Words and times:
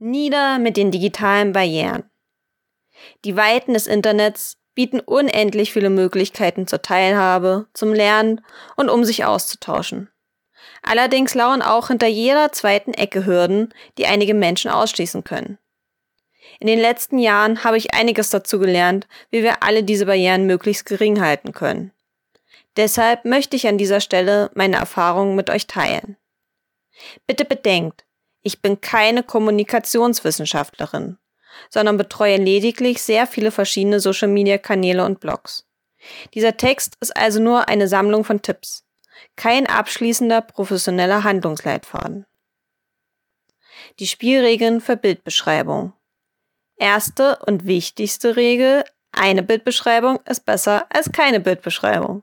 Nieder 0.00 0.60
mit 0.60 0.76
den 0.76 0.92
digitalen 0.92 1.52
Barrieren. 1.52 2.08
Die 3.24 3.36
Weiten 3.36 3.74
des 3.74 3.88
Internets 3.88 4.56
bieten 4.74 5.00
unendlich 5.00 5.72
viele 5.72 5.90
Möglichkeiten 5.90 6.68
zur 6.68 6.82
Teilhabe, 6.82 7.66
zum 7.74 7.92
Lernen 7.92 8.40
und 8.76 8.90
um 8.90 9.04
sich 9.04 9.24
auszutauschen. 9.24 10.08
Allerdings 10.82 11.34
lauern 11.34 11.62
auch 11.62 11.88
hinter 11.88 12.06
jeder 12.06 12.52
zweiten 12.52 12.94
Ecke 12.94 13.26
Hürden, 13.26 13.74
die 13.98 14.06
einige 14.06 14.34
Menschen 14.34 14.70
ausschließen 14.70 15.24
können. 15.24 15.58
In 16.60 16.68
den 16.68 16.78
letzten 16.78 17.18
Jahren 17.18 17.64
habe 17.64 17.76
ich 17.76 17.92
einiges 17.92 18.30
dazu 18.30 18.60
gelernt, 18.60 19.08
wie 19.30 19.42
wir 19.42 19.64
alle 19.64 19.82
diese 19.82 20.06
Barrieren 20.06 20.46
möglichst 20.46 20.86
gering 20.86 21.20
halten 21.20 21.52
können. 21.52 21.92
Deshalb 22.76 23.24
möchte 23.24 23.56
ich 23.56 23.66
an 23.66 23.78
dieser 23.78 24.00
Stelle 24.00 24.50
meine 24.54 24.76
Erfahrungen 24.76 25.34
mit 25.34 25.50
euch 25.50 25.66
teilen. 25.66 26.16
Bitte 27.26 27.44
bedenkt, 27.44 28.04
ich 28.48 28.62
bin 28.62 28.80
keine 28.80 29.22
Kommunikationswissenschaftlerin, 29.22 31.18
sondern 31.68 31.98
betreue 31.98 32.38
lediglich 32.38 33.02
sehr 33.02 33.26
viele 33.26 33.50
verschiedene 33.50 34.00
Social-Media-Kanäle 34.00 35.04
und 35.04 35.20
Blogs. 35.20 35.66
Dieser 36.32 36.56
Text 36.56 36.96
ist 37.00 37.14
also 37.14 37.42
nur 37.42 37.68
eine 37.68 37.88
Sammlung 37.88 38.24
von 38.24 38.40
Tipps, 38.40 38.86
kein 39.36 39.66
abschließender 39.66 40.40
professioneller 40.40 41.24
Handlungsleitfaden. 41.24 42.24
Die 43.98 44.06
Spielregeln 44.06 44.80
für 44.80 44.96
Bildbeschreibung. 44.96 45.92
Erste 46.78 47.40
und 47.44 47.66
wichtigste 47.66 48.36
Regel, 48.36 48.82
eine 49.12 49.42
Bildbeschreibung 49.42 50.20
ist 50.24 50.46
besser 50.46 50.86
als 50.88 51.12
keine 51.12 51.40
Bildbeschreibung. 51.40 52.22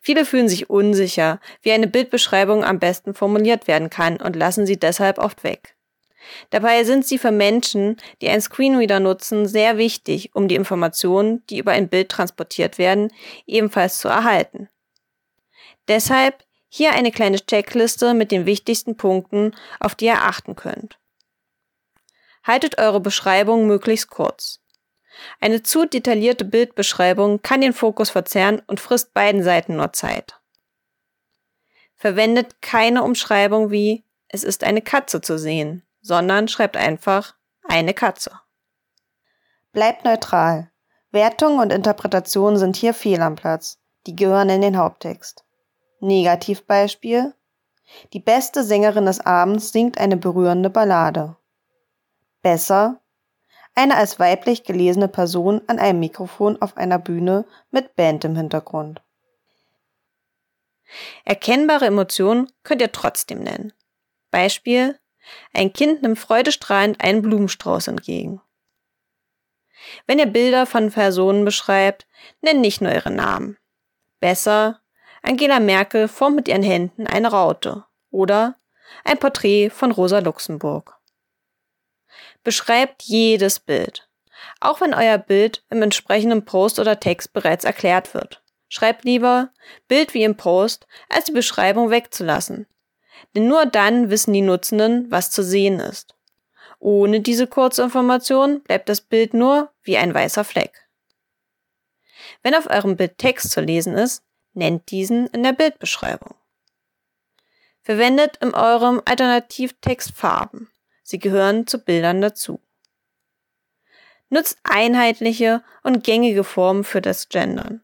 Viele 0.00 0.24
fühlen 0.24 0.48
sich 0.48 0.70
unsicher, 0.70 1.40
wie 1.62 1.72
eine 1.72 1.86
Bildbeschreibung 1.86 2.64
am 2.64 2.78
besten 2.78 3.14
formuliert 3.14 3.68
werden 3.68 3.90
kann 3.90 4.16
und 4.16 4.36
lassen 4.36 4.66
sie 4.66 4.78
deshalb 4.78 5.18
oft 5.18 5.44
weg. 5.44 5.76
Dabei 6.50 6.84
sind 6.84 7.06
sie 7.06 7.18
für 7.18 7.30
Menschen, 7.30 7.96
die 8.20 8.28
einen 8.28 8.42
Screenreader 8.42 9.00
nutzen, 9.00 9.46
sehr 9.46 9.78
wichtig, 9.78 10.30
um 10.34 10.48
die 10.48 10.54
Informationen, 10.54 11.44
die 11.48 11.58
über 11.58 11.72
ein 11.72 11.88
Bild 11.88 12.10
transportiert 12.10 12.78
werden, 12.78 13.12
ebenfalls 13.46 13.98
zu 13.98 14.08
erhalten. 14.08 14.68
Deshalb 15.88 16.44
hier 16.68 16.92
eine 16.92 17.10
kleine 17.10 17.38
Checkliste 17.38 18.14
mit 18.14 18.30
den 18.30 18.46
wichtigsten 18.46 18.96
Punkten, 18.96 19.56
auf 19.80 19.94
die 19.94 20.06
ihr 20.06 20.22
achten 20.22 20.54
könnt. 20.54 20.98
Haltet 22.44 22.78
eure 22.78 23.00
Beschreibung 23.00 23.66
möglichst 23.66 24.08
kurz. 24.08 24.59
Eine 25.40 25.62
zu 25.62 25.86
detaillierte 25.86 26.44
Bildbeschreibung 26.44 27.42
kann 27.42 27.60
den 27.60 27.72
Fokus 27.72 28.10
verzerren 28.10 28.62
und 28.66 28.80
frisst 28.80 29.12
beiden 29.14 29.42
Seiten 29.42 29.76
nur 29.76 29.92
Zeit. 29.92 30.40
Verwendet 31.96 32.62
keine 32.62 33.02
Umschreibung 33.02 33.70
wie 33.70 34.04
es 34.32 34.44
ist 34.44 34.62
eine 34.62 34.80
Katze 34.80 35.20
zu 35.20 35.38
sehen, 35.38 35.82
sondern 36.00 36.46
schreibt 36.46 36.76
einfach 36.76 37.34
eine 37.64 37.94
Katze. 37.94 38.30
Bleibt 39.72 40.04
neutral. 40.04 40.70
Wertung 41.10 41.58
und 41.58 41.72
Interpretation 41.72 42.56
sind 42.56 42.76
hier 42.76 42.94
fehl 42.94 43.20
am 43.20 43.34
Platz. 43.34 43.78
Die 44.06 44.14
gehören 44.14 44.48
in 44.50 44.60
den 44.60 44.76
Haupttext. 44.76 45.44
Negativbeispiel. 45.98 47.34
Die 48.12 48.20
beste 48.20 48.62
Sängerin 48.62 49.06
des 49.06 49.20
Abends 49.20 49.72
singt 49.72 49.98
eine 49.98 50.16
berührende 50.16 50.70
Ballade. 50.70 51.36
Besser 52.40 53.00
eine 53.74 53.96
als 53.96 54.18
weiblich 54.18 54.64
gelesene 54.64 55.08
Person 55.08 55.62
an 55.66 55.78
einem 55.78 56.00
Mikrofon 56.00 56.60
auf 56.60 56.76
einer 56.76 56.98
Bühne 56.98 57.44
mit 57.70 57.96
Band 57.96 58.24
im 58.24 58.36
Hintergrund. 58.36 59.02
Erkennbare 61.24 61.86
Emotionen 61.86 62.50
könnt 62.64 62.82
ihr 62.82 62.92
trotzdem 62.92 63.42
nennen. 63.42 63.72
Beispiel 64.30 64.98
ein 65.52 65.72
Kind 65.72 66.02
nimmt 66.02 66.18
freudestrahlend 66.18 67.02
einen 67.02 67.22
Blumenstrauß 67.22 67.88
entgegen. 67.88 68.40
Wenn 70.06 70.18
ihr 70.18 70.26
Bilder 70.26 70.66
von 70.66 70.90
Personen 70.90 71.44
beschreibt, 71.44 72.06
nennt 72.40 72.60
nicht 72.60 72.80
nur 72.80 72.92
ihre 72.92 73.10
Namen. 73.10 73.56
Besser, 74.20 74.80
Angela 75.22 75.60
Merkel 75.60 76.08
formt 76.08 76.36
mit 76.36 76.48
ihren 76.48 76.62
Händen 76.62 77.06
eine 77.06 77.30
Raute 77.30 77.84
oder 78.10 78.56
ein 79.04 79.18
Porträt 79.18 79.70
von 79.70 79.90
Rosa 79.90 80.18
Luxemburg. 80.18 80.99
Beschreibt 82.44 83.02
jedes 83.02 83.60
Bild. 83.60 84.08
Auch 84.60 84.80
wenn 84.80 84.94
euer 84.94 85.18
Bild 85.18 85.64
im 85.70 85.82
entsprechenden 85.82 86.44
Post 86.44 86.78
oder 86.78 87.00
Text 87.00 87.32
bereits 87.32 87.64
erklärt 87.64 88.14
wird. 88.14 88.42
Schreibt 88.68 89.04
lieber 89.04 89.50
Bild 89.88 90.14
wie 90.14 90.22
im 90.22 90.36
Post, 90.36 90.86
als 91.08 91.24
die 91.24 91.32
Beschreibung 91.32 91.90
wegzulassen. 91.90 92.66
Denn 93.34 93.48
nur 93.48 93.66
dann 93.66 94.10
wissen 94.10 94.32
die 94.32 94.42
Nutzenden, 94.42 95.10
was 95.10 95.30
zu 95.30 95.42
sehen 95.42 95.80
ist. 95.80 96.14
Ohne 96.78 97.20
diese 97.20 97.46
Kurzinformation 97.46 98.62
bleibt 98.62 98.88
das 98.88 99.02
Bild 99.02 99.34
nur 99.34 99.70
wie 99.82 99.98
ein 99.98 100.14
weißer 100.14 100.44
Fleck. 100.44 100.88
Wenn 102.42 102.54
auf 102.54 102.70
eurem 102.70 102.96
Bild 102.96 103.18
Text 103.18 103.50
zu 103.50 103.60
lesen 103.60 103.94
ist, 103.94 104.24
nennt 104.54 104.90
diesen 104.90 105.26
in 105.28 105.42
der 105.42 105.52
Bildbeschreibung. 105.52 106.34
Verwendet 107.82 108.38
in 108.38 108.54
eurem 108.54 109.02
Alternativtext 109.04 110.12
Farben. 110.14 110.69
Sie 111.10 111.18
gehören 111.18 111.66
zu 111.66 111.80
Bildern 111.80 112.20
dazu. 112.20 112.60
Nutzt 114.28 114.58
einheitliche 114.62 115.64
und 115.82 116.04
gängige 116.04 116.44
Formen 116.44 116.84
für 116.84 117.00
das 117.00 117.28
Gendern. 117.28 117.82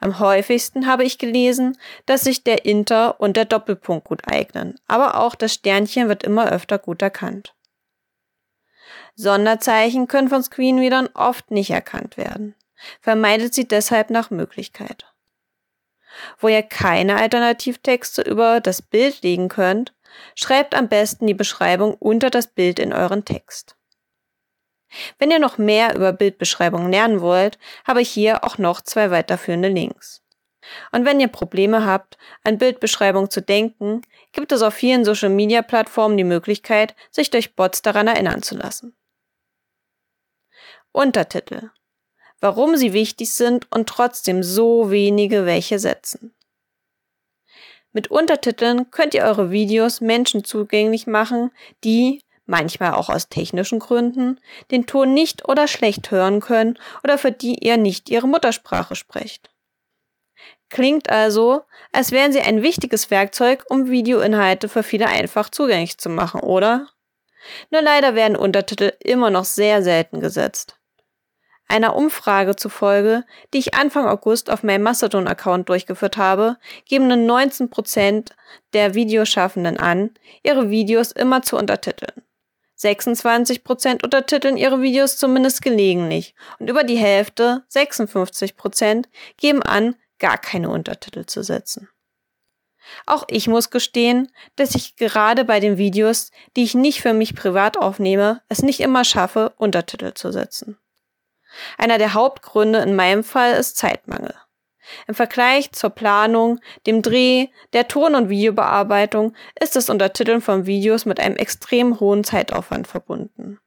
Am 0.00 0.18
häufigsten 0.18 0.86
habe 0.86 1.02
ich 1.02 1.16
gelesen, 1.16 1.78
dass 2.04 2.24
sich 2.24 2.44
der 2.44 2.66
Inter 2.66 3.22
und 3.22 3.38
der 3.38 3.46
Doppelpunkt 3.46 4.06
gut 4.06 4.20
eignen, 4.30 4.78
aber 4.86 5.18
auch 5.18 5.34
das 5.34 5.54
Sternchen 5.54 6.08
wird 6.08 6.24
immer 6.24 6.52
öfter 6.52 6.78
gut 6.78 7.00
erkannt. 7.00 7.54
Sonderzeichen 9.14 10.06
können 10.06 10.28
von 10.28 10.42
Screenreadern 10.42 11.08
oft 11.14 11.50
nicht 11.50 11.70
erkannt 11.70 12.18
werden. 12.18 12.54
Vermeidet 13.00 13.54
sie 13.54 13.66
deshalb 13.66 14.10
nach 14.10 14.28
Möglichkeit. 14.28 15.06
Wo 16.38 16.48
ihr 16.48 16.62
keine 16.62 17.16
Alternativtexte 17.16 18.20
über 18.20 18.60
das 18.60 18.82
Bild 18.82 19.22
legen 19.22 19.48
könnt, 19.48 19.94
Schreibt 20.34 20.74
am 20.74 20.88
besten 20.88 21.26
die 21.26 21.34
Beschreibung 21.34 21.94
unter 21.94 22.30
das 22.30 22.46
Bild 22.46 22.78
in 22.78 22.92
euren 22.92 23.24
Text. 23.24 23.76
Wenn 25.18 25.30
ihr 25.30 25.38
noch 25.38 25.58
mehr 25.58 25.94
über 25.94 26.12
Bildbeschreibungen 26.12 26.90
lernen 26.90 27.20
wollt, 27.20 27.58
habe 27.86 28.00
ich 28.00 28.08
hier 28.08 28.44
auch 28.44 28.58
noch 28.58 28.80
zwei 28.80 29.10
weiterführende 29.10 29.68
Links. 29.68 30.22
Und 30.92 31.04
wenn 31.04 31.20
ihr 31.20 31.28
Probleme 31.28 31.84
habt, 31.84 32.18
an 32.42 32.58
Bildbeschreibung 32.58 33.30
zu 33.30 33.40
denken, 33.40 34.02
gibt 34.32 34.52
es 34.52 34.62
auf 34.62 34.74
vielen 34.74 35.04
Social 35.04 35.30
Media 35.30 35.62
Plattformen 35.62 36.16
die 36.16 36.24
Möglichkeit, 36.24 36.94
sich 37.10 37.30
durch 37.30 37.54
Bots 37.54 37.82
daran 37.82 38.06
erinnern 38.06 38.42
zu 38.42 38.56
lassen. 38.56 38.96
Untertitel. 40.92 41.70
Warum 42.40 42.76
sie 42.76 42.92
wichtig 42.92 43.32
sind 43.32 43.70
und 43.72 43.88
trotzdem 43.88 44.42
so 44.42 44.90
wenige 44.90 45.44
welche 45.44 45.78
setzen. 45.78 46.34
Mit 47.92 48.10
Untertiteln 48.10 48.90
könnt 48.90 49.14
ihr 49.14 49.24
eure 49.24 49.50
Videos 49.50 50.00
Menschen 50.00 50.44
zugänglich 50.44 51.06
machen, 51.06 51.50
die, 51.84 52.22
manchmal 52.44 52.94
auch 52.94 53.08
aus 53.08 53.28
technischen 53.28 53.78
Gründen, 53.78 54.40
den 54.70 54.86
Ton 54.86 55.14
nicht 55.14 55.48
oder 55.48 55.68
schlecht 55.68 56.10
hören 56.10 56.40
können 56.40 56.78
oder 57.04 57.18
für 57.18 57.32
die 57.32 57.64
ihr 57.64 57.76
nicht 57.76 58.10
ihre 58.10 58.28
Muttersprache 58.28 58.94
sprecht. 58.94 59.50
Klingt 60.70 61.08
also, 61.08 61.62
als 61.92 62.12
wären 62.12 62.32
sie 62.32 62.40
ein 62.40 62.62
wichtiges 62.62 63.10
Werkzeug, 63.10 63.64
um 63.68 63.88
Videoinhalte 63.88 64.68
für 64.68 64.82
viele 64.82 65.06
einfach 65.06 65.48
zugänglich 65.48 65.98
zu 65.98 66.10
machen, 66.10 66.40
oder? 66.40 66.88
Nur 67.70 67.80
leider 67.82 68.14
werden 68.14 68.36
Untertitel 68.36 68.92
immer 69.00 69.30
noch 69.30 69.44
sehr 69.44 69.82
selten 69.82 70.20
gesetzt. 70.20 70.77
Einer 71.70 71.94
Umfrage 71.94 72.56
zufolge, 72.56 73.24
die 73.52 73.58
ich 73.58 73.74
Anfang 73.74 74.06
August 74.06 74.50
auf 74.50 74.62
meinem 74.62 74.82
Mastodon-Account 74.84 75.68
durchgeführt 75.68 76.16
habe, 76.16 76.56
geben 76.86 77.08
nur 77.08 77.18
19 77.18 77.68
Prozent 77.68 78.34
der 78.72 78.94
Videoschaffenden 78.94 79.76
an, 79.76 80.10
ihre 80.42 80.70
Videos 80.70 81.12
immer 81.12 81.42
zu 81.42 81.58
untertiteln. 81.58 82.22
26 82.76 83.64
Prozent 83.64 84.02
untertiteln 84.02 84.56
ihre 84.56 84.80
Videos 84.80 85.18
zumindest 85.18 85.62
gelegentlich 85.62 86.34
und 86.58 86.70
über 86.70 86.84
die 86.84 86.96
Hälfte, 86.96 87.64
56 87.68 88.56
Prozent, 88.56 89.08
geben 89.36 89.62
an, 89.62 89.96
gar 90.18 90.38
keine 90.38 90.70
Untertitel 90.70 91.26
zu 91.26 91.42
setzen. 91.42 91.88
Auch 93.04 93.24
ich 93.28 93.48
muss 93.48 93.70
gestehen, 93.70 94.30
dass 94.56 94.74
ich 94.74 94.96
gerade 94.96 95.44
bei 95.44 95.60
den 95.60 95.76
Videos, 95.76 96.30
die 96.56 96.62
ich 96.62 96.74
nicht 96.74 97.02
für 97.02 97.12
mich 97.12 97.34
privat 97.34 97.76
aufnehme, 97.76 98.40
es 98.48 98.62
nicht 98.62 98.80
immer 98.80 99.04
schaffe, 99.04 99.52
Untertitel 99.58 100.14
zu 100.14 100.32
setzen. 100.32 100.78
Einer 101.76 101.98
der 101.98 102.14
Hauptgründe 102.14 102.80
in 102.80 102.96
meinem 102.96 103.24
Fall 103.24 103.54
ist 103.54 103.76
Zeitmangel. 103.76 104.34
Im 105.06 105.14
Vergleich 105.14 105.72
zur 105.72 105.90
Planung, 105.90 106.60
dem 106.86 107.02
Dreh, 107.02 107.48
der 107.72 107.88
Ton- 107.88 108.14
und 108.14 108.28
Videobearbeitung 108.28 109.34
ist 109.60 109.76
das 109.76 109.90
Untertiteln 109.90 110.40
von 110.40 110.66
Videos 110.66 111.04
mit 111.04 111.20
einem 111.20 111.36
extrem 111.36 112.00
hohen 112.00 112.24
Zeitaufwand 112.24 112.86
verbunden. 112.86 113.58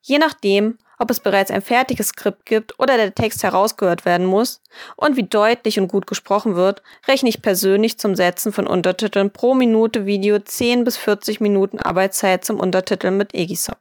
Je 0.00 0.18
nachdem, 0.18 0.78
ob 0.98 1.10
es 1.10 1.20
bereits 1.20 1.50
ein 1.50 1.62
fertiges 1.62 2.08
Skript 2.08 2.44
gibt 2.44 2.78
oder 2.80 2.96
der 2.96 3.14
Text 3.14 3.42
herausgehört 3.42 4.04
werden 4.04 4.26
muss 4.26 4.62
und 4.96 5.16
wie 5.16 5.24
deutlich 5.24 5.78
und 5.78 5.88
gut 5.88 6.06
gesprochen 6.06 6.56
wird, 6.56 6.82
rechne 7.06 7.28
ich 7.28 7.42
persönlich 7.42 7.98
zum 7.98 8.14
Setzen 8.14 8.52
von 8.52 8.66
Untertiteln 8.66 9.32
pro 9.32 9.54
Minute 9.54 10.06
Video 10.06 10.38
10 10.38 10.84
bis 10.84 10.96
40 10.96 11.40
Minuten 11.40 11.78
Arbeitszeit 11.78 12.44
zum 12.44 12.58
Untertiteln 12.58 13.16
mit 13.16 13.34
Egisop. 13.34 13.78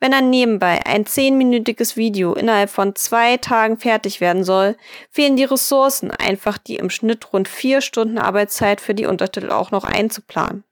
Wenn 0.00 0.12
dann 0.12 0.30
nebenbei 0.30 0.84
ein 0.86 1.04
zehnminütiges 1.04 1.96
Video 1.96 2.32
innerhalb 2.32 2.70
von 2.70 2.96
zwei 2.96 3.36
Tagen 3.36 3.76
fertig 3.76 4.22
werden 4.22 4.44
soll, 4.44 4.76
fehlen 5.10 5.36
die 5.36 5.44
Ressourcen, 5.44 6.10
einfach 6.10 6.56
die 6.56 6.76
im 6.76 6.88
Schnitt 6.88 7.32
rund 7.34 7.48
vier 7.48 7.82
Stunden 7.82 8.16
Arbeitszeit 8.16 8.80
für 8.80 8.94
die 8.94 9.04
Untertitel 9.04 9.50
auch 9.50 9.70
noch 9.70 9.84
einzuplanen. 9.84 10.64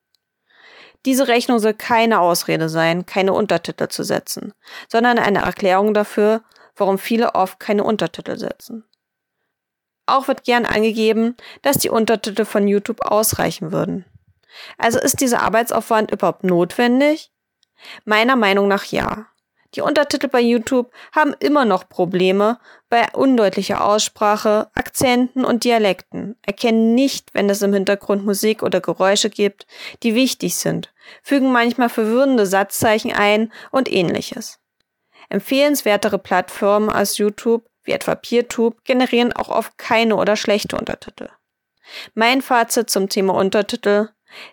Diese 1.04 1.28
Rechnung 1.28 1.58
soll 1.58 1.74
keine 1.74 2.20
Ausrede 2.20 2.70
sein, 2.70 3.04
keine 3.04 3.34
Untertitel 3.34 3.88
zu 3.88 4.02
setzen, 4.02 4.54
sondern 4.88 5.18
eine 5.18 5.40
Erklärung 5.40 5.92
dafür, 5.92 6.42
warum 6.74 6.98
viele 6.98 7.34
oft 7.34 7.60
keine 7.60 7.84
Untertitel 7.84 8.38
setzen. 8.38 8.84
Auch 10.06 10.26
wird 10.26 10.44
gern 10.44 10.64
angegeben, 10.64 11.36
dass 11.60 11.76
die 11.76 11.90
Untertitel 11.90 12.46
von 12.46 12.66
YouTube 12.66 13.02
ausreichen 13.02 13.72
würden. 13.72 14.06
Also 14.78 14.98
ist 14.98 15.20
dieser 15.20 15.42
Arbeitsaufwand 15.42 16.10
überhaupt 16.10 16.44
notwendig? 16.44 17.30
Meiner 18.04 18.36
Meinung 18.36 18.68
nach 18.68 18.84
ja. 18.84 19.26
Die 19.74 19.82
Untertitel 19.82 20.28
bei 20.28 20.40
YouTube 20.40 20.90
haben 21.12 21.34
immer 21.40 21.66
noch 21.66 21.88
Probleme 21.88 22.58
bei 22.88 23.06
undeutlicher 23.12 23.84
Aussprache, 23.84 24.70
Akzenten 24.74 25.44
und 25.44 25.64
Dialekten, 25.64 26.36
erkennen 26.42 26.94
nicht, 26.94 27.34
wenn 27.34 27.50
es 27.50 27.60
im 27.60 27.74
Hintergrund 27.74 28.24
Musik 28.24 28.62
oder 28.62 28.80
Geräusche 28.80 29.28
gibt, 29.28 29.66
die 30.02 30.14
wichtig 30.14 30.56
sind, 30.56 30.92
fügen 31.22 31.52
manchmal 31.52 31.90
verwirrende 31.90 32.46
Satzzeichen 32.46 33.12
ein 33.12 33.52
und 33.70 33.92
ähnliches. 33.92 34.58
Empfehlenswertere 35.28 36.18
Plattformen 36.18 36.88
als 36.88 37.18
YouTube, 37.18 37.68
wie 37.82 37.92
etwa 37.92 38.14
PeerTube, 38.14 38.84
generieren 38.84 39.34
auch 39.34 39.50
oft 39.50 39.76
keine 39.76 40.16
oder 40.16 40.36
schlechte 40.36 40.76
Untertitel. 40.76 41.28
Mein 42.14 42.40
Fazit 42.40 42.88
zum 42.88 43.10
Thema 43.10 43.34
Untertitel 43.34 44.08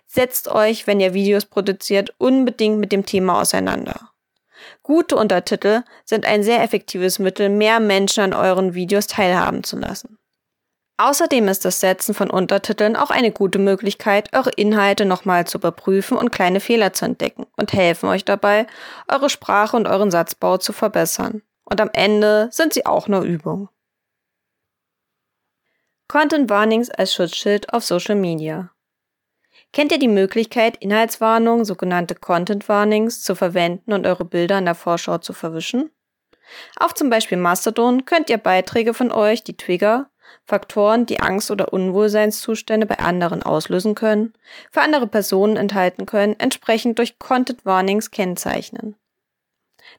Setzt 0.06 0.48
euch, 0.48 0.86
wenn 0.86 1.00
ihr 1.00 1.14
Videos 1.14 1.44
produziert, 1.44 2.14
unbedingt 2.18 2.78
mit 2.78 2.92
dem 2.92 3.06
Thema 3.06 3.40
auseinander. 3.40 4.12
Gute 4.82 5.16
Untertitel 5.16 5.82
sind 6.04 6.26
ein 6.26 6.42
sehr 6.42 6.62
effektives 6.62 7.18
Mittel, 7.18 7.48
mehr 7.48 7.80
Menschen 7.80 8.22
an 8.22 8.34
euren 8.34 8.74
Videos 8.74 9.06
teilhaben 9.06 9.64
zu 9.64 9.76
lassen. 9.78 10.18
Außerdem 10.98 11.48
ist 11.48 11.66
das 11.66 11.80
Setzen 11.80 12.14
von 12.14 12.30
Untertiteln 12.30 12.96
auch 12.96 13.10
eine 13.10 13.30
gute 13.30 13.58
Möglichkeit, 13.58 14.34
eure 14.34 14.50
Inhalte 14.50 15.04
nochmal 15.04 15.46
zu 15.46 15.58
überprüfen 15.58 16.16
und 16.16 16.32
kleine 16.32 16.60
Fehler 16.60 16.94
zu 16.94 17.04
entdecken 17.04 17.46
und 17.56 17.74
helfen 17.74 18.08
euch 18.08 18.24
dabei, 18.24 18.66
eure 19.06 19.28
Sprache 19.28 19.76
und 19.76 19.86
euren 19.86 20.10
Satzbau 20.10 20.56
zu 20.56 20.72
verbessern. 20.72 21.42
Und 21.64 21.80
am 21.82 21.90
Ende 21.92 22.48
sind 22.50 22.72
sie 22.72 22.86
auch 22.86 23.08
nur 23.08 23.22
Übung. 23.22 23.68
Content 26.08 26.48
Warnings 26.48 26.88
als 26.88 27.12
Schutzschild 27.12 27.74
auf 27.74 27.84
Social 27.84 28.14
Media. 28.14 28.70
Kennt 29.76 29.92
ihr 29.92 29.98
die 29.98 30.08
Möglichkeit, 30.08 30.78
Inhaltswarnungen, 30.78 31.66
sogenannte 31.66 32.14
Content 32.14 32.66
Warnings, 32.66 33.20
zu 33.20 33.34
verwenden 33.34 33.92
und 33.92 34.06
eure 34.06 34.24
Bilder 34.24 34.56
in 34.56 34.64
der 34.64 34.74
Vorschau 34.74 35.18
zu 35.18 35.34
verwischen? 35.34 35.90
Auf 36.80 36.94
zum 36.94 37.10
Beispiel 37.10 37.36
Mastodon 37.36 38.06
könnt 38.06 38.30
ihr 38.30 38.38
Beiträge 38.38 38.94
von 38.94 39.12
euch, 39.12 39.44
die 39.44 39.58
Trigger, 39.58 40.08
Faktoren, 40.46 41.04
die 41.04 41.20
Angst- 41.20 41.50
oder 41.50 41.74
Unwohlseinszustände 41.74 42.86
bei 42.86 43.00
anderen 43.00 43.42
auslösen 43.42 43.94
können, 43.94 44.32
für 44.70 44.80
andere 44.80 45.06
Personen 45.08 45.58
enthalten 45.58 46.06
können, 46.06 46.36
entsprechend 46.38 46.98
durch 46.98 47.18
Content 47.18 47.66
Warnings 47.66 48.10
kennzeichnen. 48.10 48.96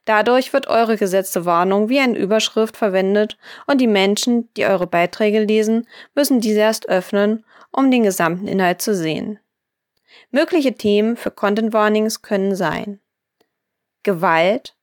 Dadurch 0.06 0.53
wird 0.53 0.65
eure 0.65 0.97
gesetzte 0.97 1.45
Warnung 1.45 1.88
wie 1.88 2.00
eine 2.00 2.18
Überschrift 2.18 2.77
verwendet 2.77 3.38
und 3.68 3.80
die 3.80 3.85
Menschen, 3.85 4.51
die 4.56 4.65
eure 4.65 4.88
Beiträge 4.88 5.44
lesen, 5.44 5.88
müssen 6.15 6.41
diese 6.41 6.62
erst 6.62 6.89
öffnen, 6.89 7.45
um 7.71 7.91
den 7.91 8.01
gesamten 8.01 8.47
Inhalt 8.47 8.81
zu 8.81 8.95
sehen. 8.95 9.39
Mögliche 10.31 10.74
Themen 10.74 11.18
für 11.18 11.31
Content 11.31 11.74
Warnings 11.74 12.21
können 12.21 12.56
sein 12.56 13.01
Gewalt, 14.04 14.77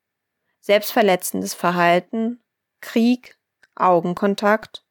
selbstverletzendes 0.61 1.55
Verhalten, 1.55 2.43
Krieg, 2.81 3.38
Augenkontakt, 3.75 4.85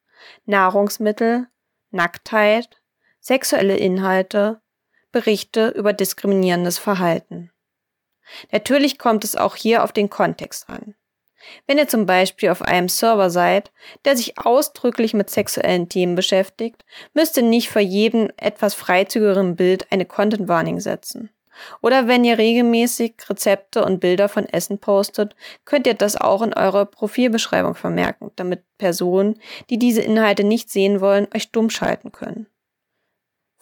Nahrungsmittel, 0.45 1.47
Nacktheit, 1.91 2.81
sexuelle 3.19 3.77
Inhalte, 3.77 4.61
Berichte 5.11 5.69
über 5.69 5.93
diskriminierendes 5.93 6.79
Verhalten. 6.79 7.51
Natürlich 8.51 8.97
kommt 8.97 9.23
es 9.23 9.35
auch 9.35 9.55
hier 9.55 9.83
auf 9.83 9.91
den 9.91 10.09
Kontext 10.09 10.69
an. 10.69 10.95
Wenn 11.67 11.77
ihr 11.77 11.87
zum 11.87 12.05
Beispiel 12.05 12.49
auf 12.49 12.61
einem 12.61 12.89
Server 12.89 13.29
seid, 13.29 13.71
der 14.05 14.15
sich 14.15 14.37
ausdrücklich 14.37 15.13
mit 15.13 15.29
sexuellen 15.29 15.89
Themen 15.89 16.15
beschäftigt, 16.15 16.85
müsst 17.13 17.37
ihr 17.37 17.43
nicht 17.43 17.69
vor 17.69 17.81
jedem 17.81 18.31
etwas 18.37 18.73
freizügigeren 18.73 19.55
Bild 19.55 19.91
eine 19.91 20.05
Content 20.05 20.47
Warning 20.47 20.79
setzen. 20.79 21.29
Oder 21.81 22.07
wenn 22.07 22.23
ihr 22.23 22.37
regelmäßig 22.37 23.15
Rezepte 23.29 23.85
und 23.85 23.99
Bilder 23.99 24.27
von 24.27 24.45
Essen 24.45 24.79
postet, 24.79 25.35
könnt 25.65 25.87
ihr 25.87 25.93
das 25.93 26.15
auch 26.15 26.41
in 26.41 26.53
eurer 26.53 26.85
Profilbeschreibung 26.85 27.75
vermerken, 27.75 28.31
damit 28.35 28.63
Personen, 28.77 29.39
die 29.69 29.77
diese 29.77 30.01
Inhalte 30.01 30.43
nicht 30.43 30.69
sehen 30.69 30.99
wollen, 30.99 31.27
euch 31.33 31.51
dumm 31.51 31.69
schalten 31.69 32.11
können. 32.11 32.47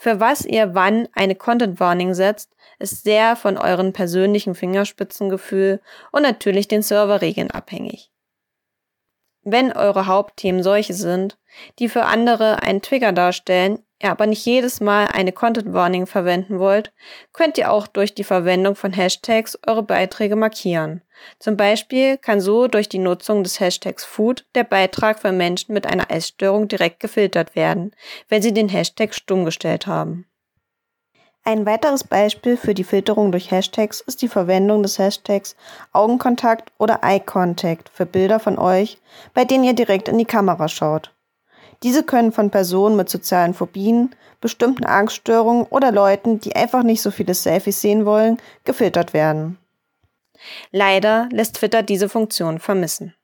Für 0.02 0.20
was 0.20 0.46
ihr 0.46 0.74
wann 0.74 1.08
eine 1.14 1.36
Content 1.36 1.80
Warning 1.80 2.16
setzt, 2.16 2.56
ist 2.80 3.04
sehr 3.04 3.36
von 3.36 3.56
euren 3.60 3.94
persönlichen 3.94 4.56
Fingerspitzengefühl 4.56 5.80
und 6.12 6.24
natürlich 6.24 6.68
den 6.68 6.82
Serverregeln 6.82 7.52
abhängig. 7.52 8.12
Wenn 9.44 9.72
eure 9.72 10.08
Hauptthemen 10.08 10.64
solche 10.64 10.96
sind, 10.96 11.38
die 11.78 11.88
für 11.88 12.06
andere 12.06 12.64
einen 12.64 12.82
Trigger 12.82 13.12
darstellen, 13.12 13.86
ihr 14.02 14.12
aber 14.12 14.28
nicht 14.28 14.46
jedes 14.46 14.82
Mal 14.82 15.08
eine 15.08 15.32
Content 15.32 15.74
Warning 15.74 16.06
verwenden 16.06 16.60
wollt, 16.60 16.92
könnt 17.34 17.58
ihr 17.58 17.72
auch 17.72 17.88
durch 17.88 18.16
die 18.16 18.24
Verwendung 18.24 18.76
von 18.76 18.94
Hashtags 18.94 19.58
eure 19.68 19.84
Beiträge 19.84 20.36
markieren. 20.36 21.02
Zum 21.40 21.58
Beispiel 21.58 22.18
kann 22.18 22.42
so 22.42 22.68
durch 22.68 22.90
die 22.90 23.00
Nutzung 23.00 23.44
des 23.44 23.60
Hashtags 23.60 24.04
Food 24.04 24.46
der 24.56 24.64
Beitrag 24.64 25.20
für 25.20 25.32
Menschen 25.32 25.74
mit 25.74 25.86
einer 25.86 26.10
Essstörung 26.10 26.68
direkt 26.68 27.00
gefiltert 27.00 27.56
werden, 27.56 27.92
wenn 28.30 28.42
sie 28.42 28.54
den 28.54 28.70
Hashtag 28.70 29.14
stumm 29.14 29.46
gestellt 29.46 29.88
haben. 29.88 30.26
Ein 31.44 31.66
weiteres 31.66 32.04
Beispiel 32.04 32.56
für 32.56 32.76
die 32.76 32.84
Filterung 32.84 33.32
durch 33.32 33.50
Hashtags 33.50 34.02
ist 34.02 34.22
die 34.22 34.28
Verwendung 34.28 34.84
des 34.84 35.00
Hashtags 35.00 35.56
Augenkontakt 35.92 36.72
oder 36.78 37.00
Eye 37.02 37.20
Contact 37.20 37.90
für 37.90 38.06
Bilder 38.06 38.40
von 38.40 38.60
euch, 38.60 39.00
bei 39.34 39.44
denen 39.44 39.64
ihr 39.64 39.74
direkt 39.74 40.08
in 40.08 40.20
die 40.20 40.26
Kamera 40.26 40.68
schaut. 40.68 41.12
Diese 41.84 42.04
können 42.04 42.32
von 42.32 42.52
Personen 42.52 42.96
mit 42.96 43.10
sozialen 43.10 43.54
Phobien, 43.54 44.16
bestimmten 44.40 44.86
Angststörungen 44.86 45.66
oder 45.66 45.92
Leuten, 45.92 46.40
die 46.40 46.56
einfach 46.56 46.84
nicht 46.84 47.02
so 47.02 47.12
viele 47.12 47.34
Selfies 47.34 47.82
sehen 47.82 48.06
wollen, 48.06 48.38
gefiltert 48.64 49.14
werden. 49.14 49.58
Leider 50.72 51.28
lässt 51.32 51.56
Twitter 51.56 51.84
diese 51.84 52.10
Funktion 52.10 52.60
vermissen. 52.60 53.16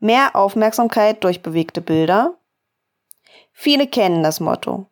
Mehr 0.00 0.36
Aufmerksamkeit 0.36 1.24
durch 1.24 1.42
bewegte 1.42 1.80
Bilder. 1.80 2.38
Viele 3.52 3.86
kennen 3.86 4.22
das 4.22 4.38
Motto. 4.38 4.86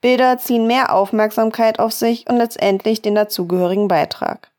Bilder 0.00 0.38
ziehen 0.38 0.66
mehr 0.66 0.94
Aufmerksamkeit 0.94 1.78
auf 1.78 1.92
sich 1.92 2.28
und 2.28 2.38
letztendlich 2.38 3.02
den 3.02 3.14
dazugehörigen 3.14 3.86
Beitrag. 3.86 4.50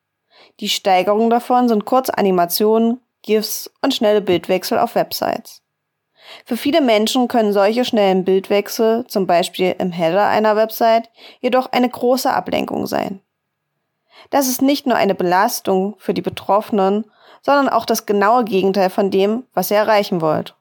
Die 0.60 0.70
Steigerung 0.70 1.30
davon 1.30 1.68
sind 1.68 1.86
kurze 1.86 2.18
Animationen, 2.18 3.01
GIFs 3.24 3.72
und 3.82 3.94
schnelle 3.94 4.22
Bildwechsel 4.22 4.78
auf 4.78 4.96
Websites. 4.96 5.61
Für 6.51 6.58
viele 6.58 6.81
Menschen 6.81 7.29
können 7.29 7.53
solche 7.53 7.86
schnellen 7.86 8.25
Bildwechsel, 8.25 9.08
zum 9.08 9.25
Beispiel 9.25 9.74
im 9.79 9.93
Header 9.93 10.27
einer 10.27 10.58
Website, 10.58 11.10
jedoch 11.39 11.72
eine 11.72 11.88
große 11.88 12.29
Ablenkung 12.29 12.88
sein. 12.88 13.22
Das 14.31 14.50
ist 14.50 14.62
nicht 14.62 14.86
nur 14.86 14.98
eine 14.98 15.15
Belastung 15.15 15.96
für 15.98 16.13
die 16.13 16.22
Betroffenen, 16.22 17.05
sondern 17.41 17.70
auch 17.70 17.86
das 17.86 18.05
genaue 18.05 18.43
Gegenteil 18.43 18.89
von 18.89 19.12
dem, 19.12 19.43
was 19.53 19.72
ihr 19.72 19.77
erreichen 19.77 20.20
wollt. 20.20 20.53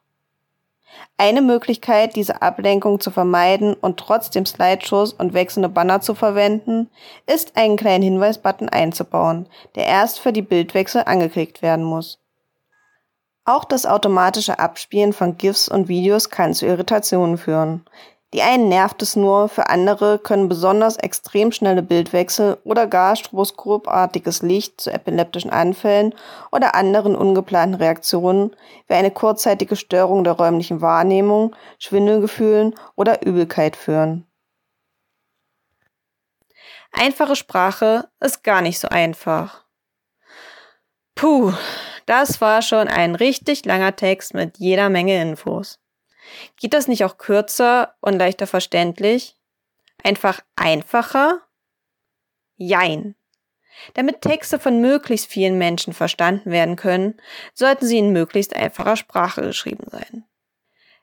Eine 1.17 1.41
Möglichkeit, 1.41 2.15
diese 2.15 2.41
Ablenkung 2.41 3.01
zu 3.01 3.11
vermeiden 3.11 3.73
und 3.73 3.97
trotzdem 3.99 4.45
Slideshows 4.45 5.11
und 5.11 5.33
wechselnde 5.33 5.67
Banner 5.67 5.99
zu 5.99 6.15
verwenden, 6.15 6.89
ist 7.27 7.57
einen 7.57 7.75
kleinen 7.75 8.05
Hinweisbutton 8.05 8.69
einzubauen, 8.69 9.49
der 9.75 9.87
erst 9.87 10.21
für 10.21 10.31
die 10.31 10.41
Bildwechsel 10.41 11.03
angeklickt 11.05 11.61
werden 11.61 11.83
muss. 11.83 12.21
Auch 13.43 13.65
das 13.65 13.85
automatische 13.85 14.59
Abspielen 14.59 15.13
von 15.13 15.37
GIFs 15.37 15.67
und 15.67 15.87
Videos 15.87 16.29
kann 16.29 16.53
zu 16.53 16.67
Irritationen 16.67 17.37
führen. 17.37 17.83
Die 18.33 18.43
einen 18.43 18.69
nervt 18.69 19.01
es 19.01 19.17
nur, 19.17 19.49
für 19.49 19.67
andere 19.67 20.17
können 20.17 20.47
besonders 20.47 20.95
extrem 20.95 21.51
schnelle 21.51 21.81
Bildwechsel 21.81 22.57
oder 22.63 22.87
gar 22.87 23.17
stroboskopartiges 23.17 24.41
Licht 24.41 24.79
zu 24.79 24.89
epileptischen 24.89 25.51
Anfällen 25.51 26.15
oder 26.51 26.75
anderen 26.75 27.15
ungeplanten 27.15 27.75
Reaktionen 27.81 28.55
wie 28.87 28.93
eine 28.93 29.11
kurzzeitige 29.11 29.75
Störung 29.75 30.23
der 30.23 30.33
räumlichen 30.33 30.79
Wahrnehmung, 30.79 31.55
Schwindelgefühlen 31.77 32.73
oder 32.95 33.25
Übelkeit 33.25 33.75
führen. 33.75 34.25
Einfache 36.93 37.35
Sprache 37.35 38.09
ist 38.21 38.43
gar 38.43 38.61
nicht 38.61 38.79
so 38.79 38.87
einfach. 38.87 39.60
Puh, 41.15 41.53
das 42.05 42.41
war 42.41 42.61
schon 42.61 42.87
ein 42.87 43.15
richtig 43.15 43.65
langer 43.65 43.95
Text 43.95 44.33
mit 44.33 44.57
jeder 44.57 44.89
Menge 44.89 45.21
Infos. 45.21 45.79
Geht 46.57 46.73
das 46.73 46.87
nicht 46.87 47.03
auch 47.03 47.17
kürzer 47.17 47.95
und 47.99 48.17
leichter 48.17 48.47
verständlich? 48.47 49.37
Einfach 50.03 50.41
einfacher? 50.55 51.41
Jein. 52.55 53.15
Damit 53.93 54.21
Texte 54.21 54.59
von 54.59 54.79
möglichst 54.81 55.31
vielen 55.31 55.57
Menschen 55.57 55.93
verstanden 55.93 56.51
werden 56.51 56.75
können, 56.75 57.19
sollten 57.53 57.85
sie 57.85 57.97
in 57.97 58.11
möglichst 58.11 58.55
einfacher 58.55 58.95
Sprache 58.95 59.41
geschrieben 59.41 59.85
sein. 59.89 60.25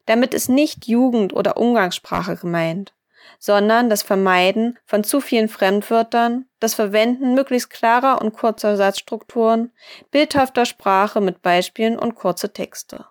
Damit 0.07 0.33
ist 0.33 0.49
nicht 0.49 0.87
Jugend- 0.87 1.35
oder 1.35 1.57
Umgangssprache 1.57 2.37
gemeint, 2.37 2.95
sondern 3.39 3.91
das 3.91 4.03
Vermeiden 4.03 4.79
von 4.85 5.05
zu 5.05 5.21
vielen 5.21 5.49
Fremdwörtern, 5.49 6.47
das 6.61 6.75
Verwenden 6.75 7.35
möglichst 7.35 7.71
klarer 7.71 8.21
und 8.21 8.33
kurzer 8.33 8.77
Satzstrukturen, 8.77 9.73
bildhafter 10.11 10.65
Sprache 10.65 11.21
mit 11.21 11.43
Beispielen 11.43 11.99
und 11.99 12.15
kurze 12.15 12.53
Texte. 12.53 13.07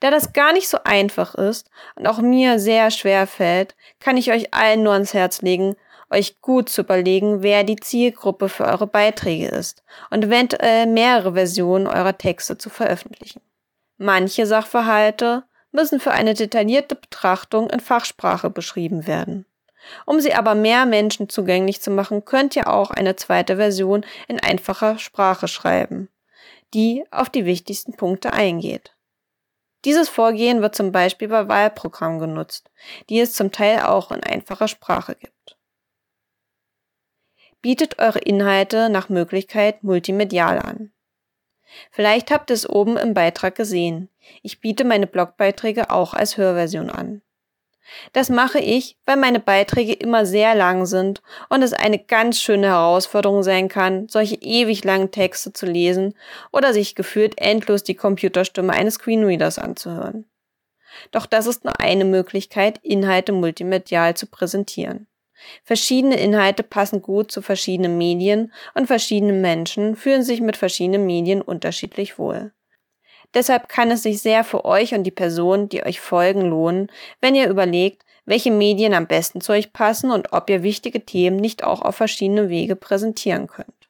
Da 0.00 0.10
das 0.10 0.32
gar 0.32 0.52
nicht 0.52 0.68
so 0.68 0.78
einfach 0.84 1.34
ist 1.34 1.70
und 1.94 2.06
auch 2.06 2.18
mir 2.18 2.58
sehr 2.58 2.90
schwer 2.90 3.26
fällt, 3.26 3.76
kann 4.00 4.16
ich 4.16 4.32
euch 4.32 4.52
allen 4.52 4.82
nur 4.82 4.92
ans 4.92 5.14
Herz 5.14 5.42
legen, 5.42 5.76
euch 6.10 6.40
gut 6.40 6.68
zu 6.68 6.82
überlegen, 6.82 7.42
wer 7.42 7.62
die 7.64 7.76
Zielgruppe 7.76 8.48
für 8.48 8.64
eure 8.64 8.86
Beiträge 8.86 9.46
ist 9.46 9.84
und 10.10 10.24
eventuell 10.24 10.86
mehrere 10.86 11.34
Versionen 11.34 11.86
eurer 11.86 12.18
Texte 12.18 12.58
zu 12.58 12.68
veröffentlichen. 12.68 13.40
Manche 13.96 14.46
Sachverhalte 14.46 15.44
müssen 15.72 16.00
für 16.00 16.12
eine 16.12 16.34
detaillierte 16.34 16.94
Betrachtung 16.94 17.70
in 17.70 17.80
Fachsprache 17.80 18.50
beschrieben 18.50 19.06
werden. 19.06 19.46
Um 20.06 20.20
sie 20.20 20.34
aber 20.34 20.54
mehr 20.54 20.86
Menschen 20.86 21.28
zugänglich 21.28 21.80
zu 21.80 21.90
machen, 21.90 22.24
könnt 22.24 22.56
ihr 22.56 22.68
auch 22.68 22.90
eine 22.90 23.16
zweite 23.16 23.56
Version 23.56 24.04
in 24.28 24.38
einfacher 24.40 24.98
Sprache 24.98 25.48
schreiben, 25.48 26.08
die 26.74 27.04
auf 27.10 27.30
die 27.30 27.46
wichtigsten 27.46 27.94
Punkte 27.96 28.32
eingeht. 28.32 28.94
Dieses 29.84 30.10
Vorgehen 30.10 30.60
wird 30.60 30.74
zum 30.74 30.92
Beispiel 30.92 31.28
bei 31.28 31.48
Wahlprogrammen 31.48 32.18
genutzt, 32.18 32.70
die 33.08 33.20
es 33.20 33.32
zum 33.32 33.50
Teil 33.50 33.80
auch 33.80 34.10
in 34.10 34.22
einfacher 34.22 34.68
Sprache 34.68 35.14
gibt. 35.14 35.56
Bietet 37.62 37.98
eure 37.98 38.18
Inhalte 38.18 38.90
nach 38.90 39.08
Möglichkeit 39.08 39.82
multimedial 39.82 40.58
an. 40.58 40.92
Vielleicht 41.90 42.30
habt 42.30 42.50
ihr 42.50 42.54
es 42.54 42.68
oben 42.68 42.96
im 42.96 43.14
Beitrag 43.14 43.54
gesehen. 43.54 44.08
Ich 44.42 44.60
biete 44.60 44.84
meine 44.84 45.06
Blogbeiträge 45.06 45.90
auch 45.90 46.14
als 46.14 46.36
Hörversion 46.36 46.90
an. 46.90 47.22
Das 48.12 48.28
mache 48.28 48.58
ich, 48.58 48.96
weil 49.04 49.16
meine 49.16 49.40
Beiträge 49.40 49.92
immer 49.92 50.24
sehr 50.26 50.54
lang 50.54 50.86
sind 50.86 51.22
und 51.48 51.62
es 51.62 51.72
eine 51.72 51.98
ganz 51.98 52.40
schöne 52.40 52.68
Herausforderung 52.68 53.42
sein 53.42 53.68
kann, 53.68 54.08
solche 54.08 54.36
ewig 54.36 54.84
langen 54.84 55.10
Texte 55.10 55.52
zu 55.52 55.66
lesen 55.66 56.14
oder 56.52 56.72
sich 56.72 56.94
gefühlt 56.94 57.40
endlos 57.40 57.82
die 57.82 57.96
Computerstimme 57.96 58.72
eines 58.72 58.94
Screenreaders 58.94 59.58
anzuhören. 59.58 60.26
Doch 61.10 61.26
das 61.26 61.46
ist 61.46 61.64
nur 61.64 61.80
eine 61.80 62.04
Möglichkeit, 62.04 62.78
Inhalte 62.82 63.32
multimedial 63.32 64.16
zu 64.16 64.26
präsentieren. 64.26 65.06
Verschiedene 65.64 66.18
Inhalte 66.18 66.62
passen 66.62 67.02
gut 67.02 67.30
zu 67.30 67.42
verschiedenen 67.42 67.98
Medien 67.98 68.52
und 68.74 68.86
verschiedene 68.86 69.32
Menschen 69.32 69.96
fühlen 69.96 70.22
sich 70.22 70.40
mit 70.40 70.56
verschiedenen 70.56 71.06
Medien 71.06 71.42
unterschiedlich 71.42 72.18
wohl. 72.18 72.52
Deshalb 73.34 73.68
kann 73.68 73.90
es 73.90 74.02
sich 74.02 74.20
sehr 74.20 74.42
für 74.44 74.64
euch 74.64 74.94
und 74.94 75.04
die 75.04 75.12
Person, 75.12 75.68
die 75.68 75.84
euch 75.84 76.00
folgen, 76.00 76.42
lohnen, 76.42 76.90
wenn 77.20 77.34
ihr 77.34 77.48
überlegt, 77.48 78.04
welche 78.24 78.50
Medien 78.50 78.94
am 78.94 79.06
besten 79.06 79.40
zu 79.40 79.52
euch 79.52 79.72
passen 79.72 80.10
und 80.10 80.32
ob 80.32 80.50
ihr 80.50 80.62
wichtige 80.62 81.04
Themen 81.04 81.36
nicht 81.36 81.64
auch 81.64 81.82
auf 81.82 81.96
verschiedene 81.96 82.48
Wege 82.48 82.76
präsentieren 82.76 83.46
könnt. 83.46 83.88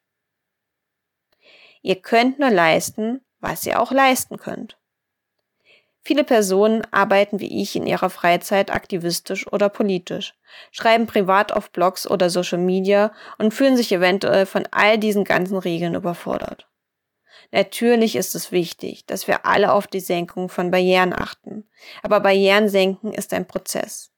Ihr 1.82 1.96
könnt 1.96 2.38
nur 2.38 2.50
leisten, 2.50 3.22
was 3.40 3.66
ihr 3.66 3.80
auch 3.80 3.92
leisten 3.92 4.36
könnt. 4.36 4.79
Viele 6.02 6.24
Personen 6.24 6.82
arbeiten 6.90 7.40
wie 7.40 7.60
ich 7.60 7.76
in 7.76 7.86
ihrer 7.86 8.10
Freizeit 8.10 8.72
aktivistisch 8.72 9.46
oder 9.52 9.68
politisch, 9.68 10.34
schreiben 10.70 11.06
privat 11.06 11.52
auf 11.52 11.70
Blogs 11.70 12.08
oder 12.08 12.30
Social 12.30 12.58
Media 12.58 13.12
und 13.38 13.52
fühlen 13.52 13.76
sich 13.76 13.92
eventuell 13.92 14.46
von 14.46 14.66
all 14.70 14.98
diesen 14.98 15.24
ganzen 15.24 15.58
Regeln 15.58 15.94
überfordert. 15.94 16.66
Natürlich 17.52 18.16
ist 18.16 18.34
es 18.34 18.52
wichtig, 18.52 19.06
dass 19.06 19.26
wir 19.26 19.44
alle 19.44 19.72
auf 19.72 19.86
die 19.86 20.00
Senkung 20.00 20.48
von 20.48 20.70
Barrieren 20.70 21.12
achten, 21.12 21.68
aber 22.02 22.20
Barrieren 22.20 22.68
senken 22.68 23.12
ist 23.12 23.34
ein 23.34 23.46
Prozess. 23.46 24.10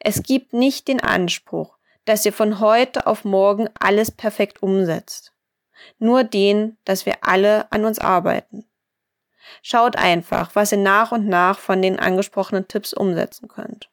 Es 0.00 0.22
gibt 0.22 0.52
nicht 0.52 0.88
den 0.88 1.00
Anspruch, 1.00 1.76
dass 2.04 2.24
ihr 2.24 2.32
von 2.32 2.60
heute 2.60 3.06
auf 3.06 3.24
morgen 3.24 3.68
alles 3.78 4.10
perfekt 4.10 4.62
umsetzt. 4.62 5.32
Nur 5.98 6.24
den, 6.24 6.78
dass 6.84 7.04
wir 7.04 7.16
alle 7.22 7.70
an 7.72 7.84
uns 7.84 7.98
arbeiten. 7.98 8.64
Schaut 9.62 9.96
einfach, 9.96 10.50
was 10.54 10.72
ihr 10.72 10.78
nach 10.78 11.12
und 11.12 11.28
nach 11.28 11.58
von 11.58 11.82
den 11.82 11.98
angesprochenen 11.98 12.68
Tipps 12.68 12.92
umsetzen 12.92 13.48
könnt. 13.48 13.90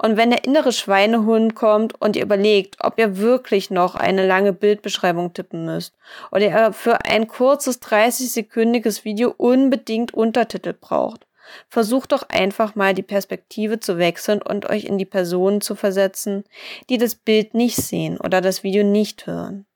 Und 0.00 0.16
wenn 0.16 0.30
der 0.30 0.44
innere 0.44 0.70
Schweinehund 0.70 1.56
kommt 1.56 2.00
und 2.00 2.14
ihr 2.14 2.22
überlegt, 2.22 2.76
ob 2.78 3.00
ihr 3.00 3.18
wirklich 3.18 3.70
noch 3.70 3.96
eine 3.96 4.24
lange 4.24 4.52
Bildbeschreibung 4.52 5.32
tippen 5.32 5.64
müsst 5.64 5.92
oder 6.30 6.42
ihr 6.42 6.72
für 6.72 7.04
ein 7.04 7.26
kurzes 7.26 7.82
30-sekündiges 7.82 9.04
Video 9.04 9.34
unbedingt 9.36 10.14
Untertitel 10.14 10.72
braucht, 10.72 11.26
versucht 11.68 12.12
doch 12.12 12.28
einfach 12.28 12.76
mal 12.76 12.94
die 12.94 13.02
Perspektive 13.02 13.80
zu 13.80 13.98
wechseln 13.98 14.40
und 14.40 14.70
euch 14.70 14.84
in 14.84 14.98
die 14.98 15.04
Personen 15.04 15.60
zu 15.60 15.74
versetzen, 15.74 16.44
die 16.88 16.98
das 16.98 17.16
Bild 17.16 17.54
nicht 17.54 17.76
sehen 17.76 18.18
oder 18.18 18.40
das 18.40 18.62
Video 18.62 18.84
nicht 18.84 19.26
hören. 19.26 19.66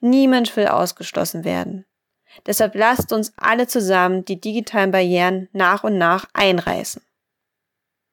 Niemand 0.00 0.54
will 0.56 0.68
ausgeschlossen 0.68 1.44
werden. 1.44 1.84
Deshalb 2.46 2.74
lasst 2.74 3.12
uns 3.12 3.32
alle 3.36 3.66
zusammen 3.66 4.24
die 4.24 4.40
digitalen 4.40 4.90
Barrieren 4.90 5.48
nach 5.52 5.84
und 5.84 5.98
nach 5.98 6.26
einreißen. 6.32 7.02